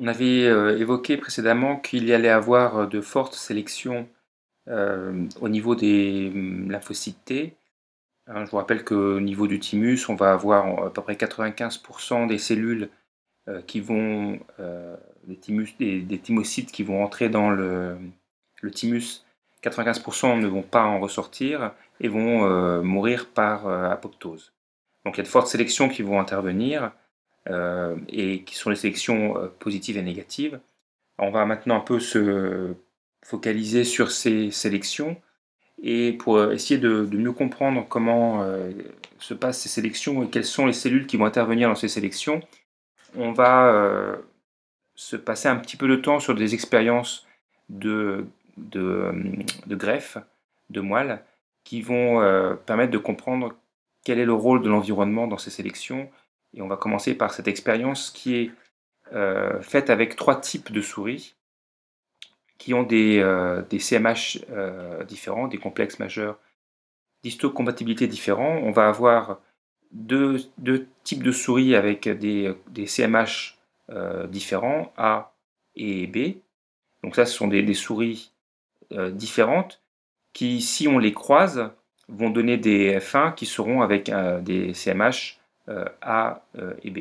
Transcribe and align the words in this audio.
On 0.00 0.06
avait 0.06 0.44
euh, 0.46 0.78
évoqué 0.78 1.16
précédemment 1.16 1.76
qu'il 1.76 2.04
y 2.04 2.12
allait 2.12 2.28
avoir 2.28 2.88
de 2.88 3.00
fortes 3.00 3.34
sélections 3.34 4.08
euh, 4.68 5.26
au 5.40 5.48
niveau 5.48 5.74
des 5.74 6.30
hum, 6.32 6.70
lymphocytes 6.70 7.24
T. 7.24 7.56
Hein, 8.28 8.44
je 8.44 8.50
vous 8.50 8.58
rappelle 8.58 8.84
qu'au 8.84 9.18
niveau 9.18 9.48
du 9.48 9.58
thymus, 9.58 10.08
on 10.08 10.14
va 10.14 10.32
avoir 10.32 10.84
à 10.86 10.92
peu 10.92 11.02
près 11.02 11.14
95% 11.14 12.28
des 12.28 12.38
cellules 12.38 12.90
euh, 13.48 13.60
qui 13.62 13.80
vont, 13.80 14.38
des, 15.80 16.18
thymocytes 16.22 16.70
qui 16.70 16.84
vont 16.84 17.02
entrer 17.02 17.28
dans 17.28 17.50
le 17.50 17.98
thymus, 18.72 19.24
95% 19.64 20.38
ne 20.38 20.46
vont 20.46 20.62
pas 20.62 20.84
en 20.84 21.00
ressortir 21.00 21.72
et 22.00 22.06
vont 22.06 22.82
mourir 22.84 23.26
par 23.30 23.66
apoptose. 23.66 24.52
Donc 25.04 25.16
il 25.16 25.18
y 25.18 25.20
a 25.22 25.24
de 25.24 25.28
fortes 25.28 25.48
sélections 25.48 25.88
qui 25.88 26.02
vont 26.02 26.20
intervenir. 26.20 26.92
Euh, 27.46 27.96
et 28.08 28.42
qui 28.42 28.56
sont 28.56 28.68
les 28.68 28.76
sélections 28.76 29.38
euh, 29.38 29.48
positives 29.58 29.96
et 29.96 30.02
négatives. 30.02 30.60
On 31.18 31.30
va 31.30 31.46
maintenant 31.46 31.76
un 31.76 31.80
peu 31.80 31.98
se 31.98 32.74
focaliser 33.24 33.84
sur 33.84 34.10
ces 34.10 34.50
sélections 34.50 35.16
et 35.82 36.12
pour 36.12 36.36
euh, 36.36 36.52
essayer 36.52 36.78
de, 36.78 37.08
mieux 37.10 37.32
comprendre 37.32 37.86
comment 37.88 38.44
se 39.18 39.34
passent 39.34 39.60
ces 39.60 39.68
sélections 39.68 40.22
et 40.22 40.28
quelles 40.28 40.44
sont 40.44 40.66
les 40.66 40.72
cellules 40.74 41.06
qui 41.06 41.16
vont 41.16 41.24
intervenir 41.24 41.68
dans 41.68 41.74
ces 41.74 41.88
sélections, 41.88 42.40
on 43.16 43.32
va 43.32 44.18
se 44.94 45.16
passer 45.16 45.48
un 45.48 45.56
petit 45.56 45.76
peu 45.76 45.88
de 45.88 45.96
temps 45.96 46.20
sur 46.20 46.34
des 46.34 46.54
expériences 46.54 47.26
de, 47.68 48.26
de, 48.58 49.12
de 49.66 49.76
greffe, 49.76 50.18
de 50.70 50.80
moelle, 50.80 51.24
qui 51.64 51.82
vont 51.82 52.56
permettre 52.66 52.92
de 52.92 52.98
comprendre 52.98 53.54
quel 54.04 54.18
est 54.18 54.24
le 54.24 54.34
rôle 54.34 54.62
de 54.62 54.68
l'environnement 54.68 55.26
dans 55.26 55.38
ces 55.38 55.50
sélections 55.50 56.10
et 56.54 56.62
on 56.62 56.68
va 56.68 56.76
commencer 56.76 57.14
par 57.14 57.32
cette 57.32 57.48
expérience 57.48 58.10
qui 58.10 58.36
est 58.36 58.50
euh, 59.12 59.60
faite 59.62 59.90
avec 59.90 60.16
trois 60.16 60.40
types 60.40 60.72
de 60.72 60.80
souris 60.80 61.34
qui 62.58 62.74
ont 62.74 62.82
des, 62.82 63.20
euh, 63.20 63.62
CMH 63.78 64.44
euh, 64.50 65.04
différents, 65.04 65.48
des 65.48 65.58
complexes 65.58 65.98
majeurs 65.98 66.38
d'histocompatibilité 67.22 68.06
différents. 68.06 68.58
On 68.62 68.72
va 68.72 68.88
avoir 68.88 69.40
deux, 69.92 70.38
types 71.04 71.22
de 71.22 71.32
souris 71.32 71.74
avec 71.74 72.08
des, 72.08 72.54
CMH 72.86 73.56
différents, 74.28 74.92
A 74.96 75.32
et 75.74 76.06
B. 76.06 76.40
Donc 77.02 77.16
ça, 77.16 77.24
ce 77.26 77.34
sont 77.34 77.48
des, 77.48 77.62
des 77.62 77.74
souris 77.74 78.32
différentes 78.90 79.80
qui, 80.32 80.60
si 80.60 80.86
on 80.86 80.98
les 80.98 81.12
croise, 81.12 81.70
vont 82.08 82.30
donner 82.30 82.56
des 82.56 82.98
F1 82.98 83.34
qui 83.34 83.46
seront 83.46 83.82
avec 83.82 84.10
des 84.42 84.74
CMH 84.74 85.37
euh, 85.37 85.37
A 86.00 86.42
euh, 86.56 86.74
et 86.82 86.90
B. 86.90 87.00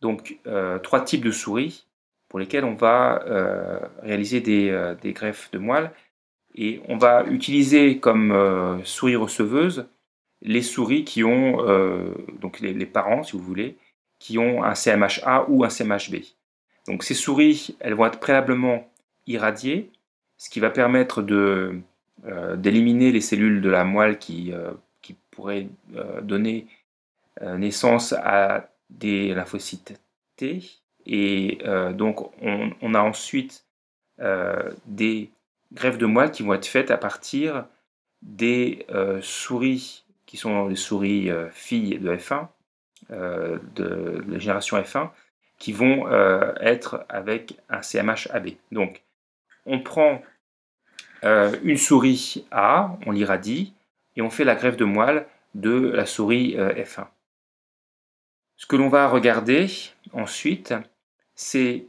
Donc 0.00 0.38
euh, 0.46 0.78
trois 0.78 1.02
types 1.02 1.24
de 1.24 1.30
souris 1.30 1.86
pour 2.28 2.38
lesquels 2.38 2.64
on 2.64 2.74
va 2.74 3.22
réaliser 4.02 4.40
des, 4.40 5.12
greffes 5.12 5.50
de 5.52 5.58
moelle 5.58 5.92
et 6.56 6.80
on 6.88 6.96
va 6.96 7.24
utiliser 7.24 7.98
comme 7.98 8.80
souris 8.82 9.14
receveuses 9.14 9.86
les 10.42 10.62
souris 10.62 11.04
qui 11.04 11.22
ont, 11.22 11.58
donc 12.40 12.58
les, 12.58 12.86
parents 12.86 13.22
si 13.22 13.36
vous 13.36 13.42
voulez, 13.42 13.76
qui 14.18 14.36
ont 14.36 14.64
un 14.64 14.74
CMHA 14.74 15.46
ou 15.48 15.64
un 15.64 15.70
CMHB. 15.70 16.16
Donc 16.88 17.04
ces 17.04 17.14
souris, 17.14 17.76
elles 17.78 17.94
vont 17.94 18.06
être 18.06 18.18
préalablement 18.18 18.90
irradiées, 19.28 19.92
ce 20.36 20.50
qui 20.50 20.58
va 20.58 20.70
permettre 20.70 21.22
d'éliminer 22.56 23.12
les 23.12 23.20
cellules 23.20 23.60
de 23.60 23.70
la 23.70 23.84
moelle 23.84 24.18
qui, 24.18 24.52
qui 25.02 25.14
pourraient 25.30 25.68
donner 26.22 26.66
euh, 26.66 26.83
naissance 27.42 28.12
à 28.12 28.68
des 28.90 29.34
lymphocytes 29.34 30.00
T. 30.36 30.62
Et 31.06 31.58
euh, 31.64 31.92
donc, 31.92 32.30
on, 32.40 32.94
a 32.94 33.00
ensuite 33.00 33.64
euh, 34.20 34.70
des 34.86 35.30
greffes 35.72 35.98
de 35.98 36.06
moelle 36.06 36.30
qui 36.30 36.42
vont 36.42 36.54
être 36.54 36.66
faites 36.66 36.90
à 36.90 36.96
partir 36.96 37.66
des 38.22 38.86
souris 39.20 40.04
qui 40.24 40.38
sont 40.38 40.68
les 40.68 40.76
souris 40.76 41.30
filles 41.52 41.98
de 41.98 42.16
F1, 42.16 42.48
de, 43.10 44.24
la 44.26 44.38
génération 44.38 44.78
F1, 44.78 45.10
qui 45.58 45.72
vont 45.72 46.08
être 46.58 47.04
avec 47.10 47.58
un 47.68 47.82
CMH-AB. 47.82 48.52
Donc, 48.72 49.02
on 49.66 49.80
prend 49.80 50.22
une 51.22 51.76
souris 51.76 52.46
A, 52.50 52.96
on 53.04 53.10
l'irradie, 53.10 53.74
et 54.16 54.22
on 54.22 54.30
fait 54.30 54.44
la 54.44 54.54
greffe 54.54 54.78
de 54.78 54.86
moelle 54.86 55.26
de 55.54 55.90
la 55.90 56.06
souris 56.06 56.56
F1. 56.56 57.06
Ce 58.56 58.66
que 58.66 58.76
l'on 58.76 58.88
va 58.88 59.08
regarder 59.08 59.66
ensuite, 60.12 60.74
c'est 61.34 61.86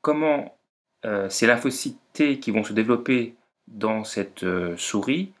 comment 0.00 0.58
euh, 1.04 1.28
ces 1.28 1.46
lymphocytes 1.46 1.98
T 2.12 2.40
qui 2.40 2.50
vont 2.50 2.64
se 2.64 2.72
développer 2.72 3.34
dans 3.68 4.04
cette 4.04 4.42
euh, 4.42 4.76
souris 4.76 5.32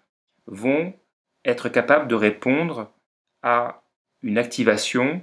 vont 0.46 0.94
être 1.44 1.68
capables 1.68 2.08
de 2.08 2.14
répondre 2.14 2.90
à 3.42 3.82
une 4.22 4.38
activation 4.38 5.22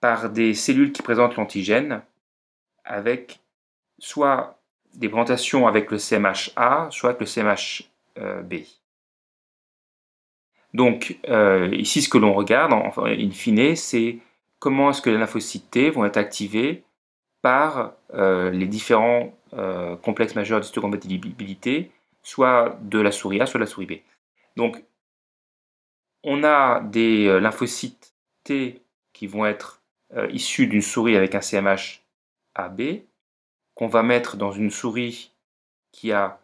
par 0.00 0.30
des 0.30 0.54
cellules 0.54 0.92
qui 0.92 1.02
présentent 1.02 1.36
l'antigène 1.36 2.02
avec 2.84 3.40
soit 3.98 4.58
des 4.94 5.08
présentations 5.08 5.66
avec 5.66 5.90
le 5.90 5.98
CMH-A, 5.98 6.88
soit 6.90 7.10
avec 7.10 7.20
le 7.20 7.26
CMH-B. 7.26 8.54
Donc 10.74 11.18
ici 11.72 12.02
ce 12.02 12.08
que 12.08 12.18
l'on 12.18 12.34
regarde, 12.34 12.72
enfin, 12.72 13.06
in 13.06 13.30
fine, 13.30 13.74
c'est 13.74 14.18
comment 14.58 14.90
est-ce 14.90 15.02
que 15.02 15.10
les 15.10 15.18
lymphocytes 15.18 15.70
T 15.70 15.90
vont 15.90 16.04
être 16.04 16.16
activés 16.16 16.84
par 17.42 17.94
euh, 18.14 18.50
les 18.50 18.66
différents 18.66 19.32
euh, 19.54 19.96
complexes 19.96 20.34
majeurs 20.34 20.60
d'histocompatibilité, 20.60 21.92
soit 22.22 22.78
de 22.82 22.98
la 22.98 23.12
souris 23.12 23.40
A, 23.40 23.46
soit 23.46 23.58
de 23.58 23.64
la 23.64 23.70
souris 23.70 23.86
B. 23.86 23.92
Donc, 24.56 24.82
on 26.24 26.42
a 26.42 26.80
des 26.80 27.26
euh, 27.26 27.38
lymphocytes 27.40 28.14
T 28.44 28.82
qui 29.12 29.26
vont 29.26 29.46
être 29.46 29.80
issus 30.30 30.66
d'une 30.68 30.80
souris 30.80 31.16
avec 31.16 31.34
un 31.34 31.42
CMH 31.42 32.00
AB, 32.54 32.80
qu'on 33.74 33.88
va 33.88 34.02
mettre 34.02 34.38
dans 34.38 34.52
une 34.52 34.70
souris 34.70 35.32
qui 35.92 36.12
a 36.12 36.40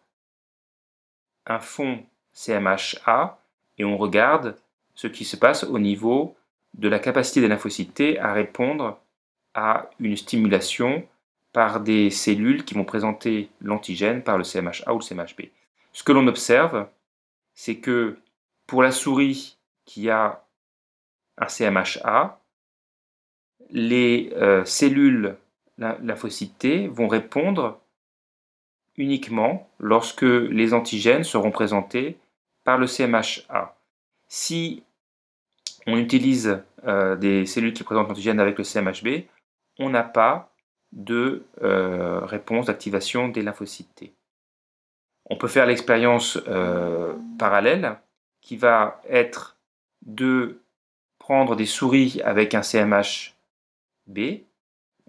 un 1.46 1.58
fond 1.60 2.04
CMH-A, 2.34 3.38
et 3.78 3.84
on 3.86 3.96
regarde 3.96 4.58
ce 4.94 5.06
qui 5.06 5.24
se 5.24 5.38
passe 5.38 5.64
au 5.64 5.78
niveau 5.78 6.36
de 6.74 6.88
la 6.88 6.98
capacité 6.98 7.40
des 7.40 7.48
lymphocytes 7.48 8.18
à 8.20 8.32
répondre 8.32 9.00
à 9.54 9.90
une 10.00 10.16
stimulation 10.16 11.06
par 11.52 11.80
des 11.80 12.10
cellules 12.10 12.64
qui 12.64 12.74
vont 12.74 12.84
présenter 12.84 13.48
l'antigène 13.60 14.22
par 14.22 14.38
le 14.38 14.44
CMHA 14.44 14.92
ou 14.92 14.98
le 14.98 15.04
CMHB. 15.04 15.50
Ce 15.92 16.02
que 16.02 16.12
l'on 16.12 16.26
observe, 16.26 16.88
c'est 17.54 17.76
que 17.76 18.18
pour 18.66 18.82
la 18.82 18.90
souris 18.90 19.56
qui 19.84 20.10
a 20.10 20.44
un 21.38 21.46
CMHA, 21.46 22.40
les 23.70 24.32
euh, 24.34 24.64
cellules 24.64 25.36
lymphocytes 25.78 26.88
vont 26.90 27.08
répondre 27.08 27.80
uniquement 28.96 29.68
lorsque 29.78 30.22
les 30.22 30.74
antigènes 30.74 31.24
seront 31.24 31.50
présentés 31.50 32.18
par 32.64 32.78
le 32.78 32.86
CMHA. 32.86 33.76
Si 34.28 34.82
on 35.86 35.96
utilise 35.96 36.60
euh, 36.86 37.16
des 37.16 37.46
cellules 37.46 37.72
qui 37.72 37.84
présentent 37.84 38.08
l'antigène 38.08 38.40
avec 38.40 38.58
le 38.58 38.64
CMHB, 38.64 39.24
on 39.78 39.90
n'a 39.90 40.02
pas 40.02 40.50
de 40.92 41.44
euh, 41.62 42.20
réponse 42.20 42.66
d'activation 42.66 43.28
des 43.28 43.42
lymphocytes 43.42 43.94
T. 43.94 44.12
On 45.26 45.36
peut 45.36 45.48
faire 45.48 45.66
l'expérience 45.66 46.38
euh, 46.48 47.14
parallèle 47.38 47.96
qui 48.40 48.56
va 48.56 49.00
être 49.08 49.56
de 50.04 50.58
prendre 51.18 51.56
des 51.56 51.66
souris 51.66 52.20
avec 52.24 52.54
un 52.54 52.62
CMHB, 52.62 54.18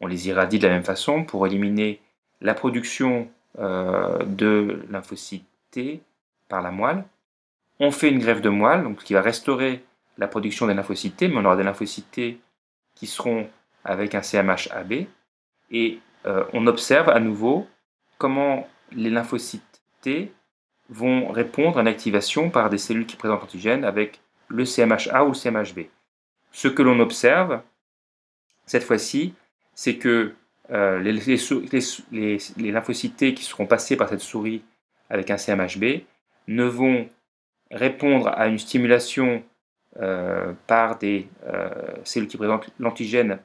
on 0.01 0.07
les 0.07 0.29
irradie 0.29 0.59
de 0.59 0.67
la 0.67 0.73
même 0.73 0.83
façon 0.83 1.25
pour 1.25 1.45
éliminer 1.45 2.01
la 2.41 2.53
production 2.53 3.29
de 3.57 4.85
lymphocytes 4.89 5.45
T 5.71 6.01
par 6.49 6.61
la 6.61 6.71
moelle. 6.71 7.05
On 7.79 7.91
fait 7.91 8.09
une 8.09 8.19
greffe 8.19 8.41
de 8.41 8.49
moelle, 8.49 8.83
donc 8.83 9.03
qui 9.03 9.13
va 9.13 9.21
restaurer 9.21 9.83
la 10.17 10.27
production 10.27 10.67
des 10.67 10.73
lymphocytes 10.73 11.21
mais 11.21 11.37
on 11.37 11.45
aura 11.45 11.55
des 11.55 11.63
lymphocytes 11.63 12.39
qui 12.95 13.07
seront 13.07 13.47
avec 13.83 14.15
un 14.15 14.21
CMH-AB. 14.21 15.05
Et 15.71 15.99
euh, 16.25 16.43
on 16.53 16.67
observe 16.67 17.09
à 17.09 17.19
nouveau 17.19 17.67
comment 18.17 18.67
les 18.91 19.09
lymphocytes 19.09 19.81
T 20.01 20.31
vont 20.89 21.29
répondre 21.29 21.77
à 21.77 21.81
une 21.81 21.87
activation 21.87 22.49
par 22.49 22.69
des 22.69 22.77
cellules 22.77 23.05
qui 23.05 23.15
présentent 23.15 23.41
l'antigène 23.41 23.83
avec 23.83 24.21
le 24.47 24.65
CMH-A 24.65 25.25
ou 25.25 25.29
le 25.29 25.33
CMH-B. 25.33 25.81
Ce 26.51 26.67
que 26.67 26.81
l'on 26.81 26.99
observe, 26.99 27.61
cette 28.65 28.83
fois-ci, 28.83 29.33
c'est 29.73 29.97
que 29.97 30.33
euh, 30.71 30.99
les, 30.99 32.71
lymphocytes 32.71 33.35
qui 33.35 33.43
seront 33.43 33.67
passés 33.67 33.95
par 33.95 34.09
cette 34.09 34.21
souris 34.21 34.63
avec 35.09 35.29
un 35.29 35.37
CMH-B 35.37 36.01
ne 36.47 36.63
vont 36.63 37.07
répondre 37.71 38.29
à 38.29 38.47
une 38.47 38.57
stimulation 38.57 39.43
par 40.67 40.97
des 40.97 41.27
euh, 41.47 41.69
cellules 42.03 42.27
qui 42.27 42.37
présentent 42.37 42.69
l'antigène 42.79 43.39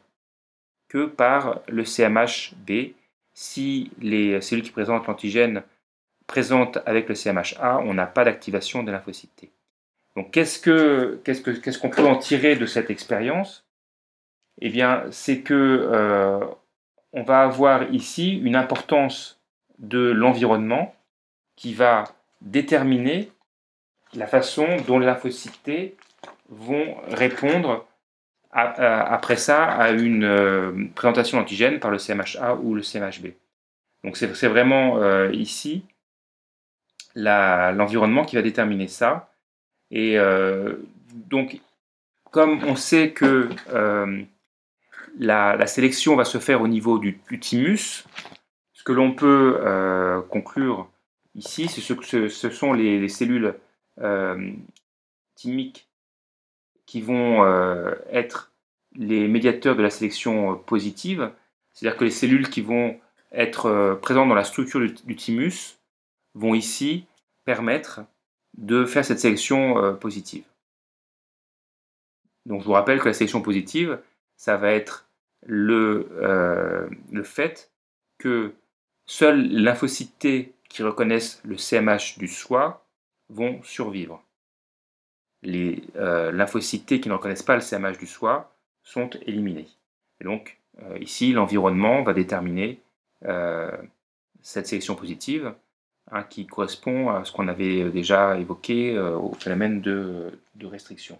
que 0.88 1.06
par 1.06 1.61
le 1.69 1.85
CMHB. 1.85 2.94
Si 3.32 3.93
les 4.00 4.41
cellules 4.41 4.64
qui 4.64 4.73
présentent 4.73 5.06
l'antigène 5.06 5.62
présentent 6.26 6.79
avec 6.87 7.08
le 7.08 7.14
CMHA, 7.14 7.79
on 7.85 7.94
n'a 7.94 8.06
pas 8.06 8.25
d'activation 8.25 8.82
de 8.82 8.91
lymphocyte 8.91 9.35
T. 9.37 9.50
Donc 10.17 10.32
qu'est-ce 10.32 11.79
qu'on 11.79 11.91
peut 11.91 12.06
en 12.06 12.17
tirer 12.17 12.56
de 12.56 12.67
cette 12.67 12.91
expérience? 12.91 13.64
Eh 14.61 14.69
bien, 14.69 15.05
c'est 15.11 15.41
que 15.41 15.55
euh, 15.55 16.44
on 17.12 17.23
va 17.23 17.43
avoir 17.43 17.91
ici 17.93 18.38
une 18.38 18.56
importance 18.56 19.41
de 19.79 20.11
l'environnement 20.11 20.94
qui 21.56 21.75
va 21.75 22.05
déterminer 22.41 23.31
la 24.14 24.26
façon 24.26 24.67
dont 24.87 24.99
les 24.99 25.12
T 25.62 25.97
vont 26.50 26.97
répondre 27.08 27.87
après 28.52 29.37
ça 29.37 29.64
à 29.64 29.91
une 29.91 30.25
euh, 30.25 30.88
présentation 30.94 31.38
d'antigène 31.38 31.79
par 31.79 31.91
le 31.91 31.99
CMHA 31.99 32.56
ou 32.56 32.75
le 32.75 32.82
CMHB. 32.82 33.29
Donc 34.02 34.17
c'est 34.17 34.49
vraiment 34.49 34.99
euh, 34.99 35.31
ici 35.32 35.85
l'environnement 37.14 38.25
qui 38.25 38.37
va 38.37 38.43
déterminer 38.43 38.88
ça. 38.88 39.32
Et 39.91 40.19
euh, 40.19 40.76
donc, 41.12 41.61
comme 42.31 42.62
on 42.64 42.76
sait 42.76 43.11
que 43.11 43.49
la, 45.19 45.67
sélection 45.67 46.17
va 46.17 46.25
se 46.25 46.38
faire 46.38 46.62
au 46.62 46.69
niveau 46.69 46.99
du, 46.99 47.20
thymus, 47.41 48.05
ce 48.73 48.85
que 48.85 48.93
l'on 48.93 49.12
peut 49.12 50.23
conclure 50.31 50.88
ici, 51.35 51.69
c'est 51.69 51.81
ce, 51.81 52.29
ce, 52.29 52.50
sont 52.50 52.73
les, 52.73 53.00
les 53.00 53.08
cellules 53.08 53.55
thymiques 55.35 55.89
qui 56.90 57.00
vont 57.00 57.44
euh, 57.44 57.94
être 58.10 58.50
les 58.96 59.28
médiateurs 59.28 59.76
de 59.76 59.82
la 59.82 59.90
sélection 59.90 60.50
euh, 60.50 60.54
positive, 60.56 61.31
c'est-à-dire 61.72 61.96
que 61.96 62.02
les 62.02 62.10
cellules 62.10 62.50
qui 62.50 62.62
vont 62.62 62.98
être 63.31 63.66
euh, 63.66 63.94
présentes 63.94 64.28
dans 64.28 64.34
la 64.34 64.42
structure 64.42 64.81
du, 64.81 65.14
thymus 65.14 65.78
vont 66.34 66.52
ici 66.52 67.06
permettre 67.44 68.00
de 68.58 68.84
faire 68.84 69.04
cette 69.04 69.20
sélection 69.20 69.96
positive. 70.00 70.42
Donc 72.44 72.62
je 72.62 72.66
vous 72.66 72.72
rappelle 72.72 72.98
que 72.98 73.06
la 73.06 73.14
sélection 73.14 73.40
positive, 73.40 74.00
ça 74.37 74.56
va 74.56 74.72
être 74.72 75.06
le, 75.46 76.08
le 77.12 77.22
fait 77.22 77.70
que 78.19 78.52
seuls 79.06 79.48
lymphocytes 79.48 80.19
T 80.19 80.54
qui 80.69 80.82
reconnaissent 80.82 81.40
le 81.44 81.56
CMH 81.56 82.19
du 82.19 82.26
soi 82.26 82.84
vont 83.28 83.62
survivre 83.62 84.25
les 85.42 85.82
euh, 85.96 86.32
lymphocytes 86.32 86.87
T 86.87 87.00
qui 87.00 87.08
ne 87.08 87.14
reconnaissent 87.14 87.42
pas 87.42 87.54
le 87.54 87.62
CMH 87.62 87.98
du 87.98 88.06
soi 88.06 88.52
sont 88.82 89.10
éliminés. 89.26 89.69
Donc, 90.22 90.58
euh, 90.82 90.98
ici, 90.98 91.32
l'environnement 91.32 92.02
va 92.02 92.12
déterminer 92.12 92.81
euh, 93.25 93.70
cette 94.42 94.66
sélection 94.66 94.94
positive 94.94 95.54
hein, 96.10 96.22
qui 96.25 96.46
correspond 96.46 97.10
à 97.10 97.25
ce 97.25 97.32
qu'on 97.32 97.48
avait 97.48 97.90
déjà 97.90 98.38
évoqué 98.38 98.98
au 98.98 99.32
phénomène 99.34 99.81
de 99.81 100.66
restriction. 100.66 101.19